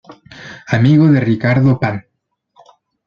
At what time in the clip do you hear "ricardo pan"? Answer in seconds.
1.19-1.97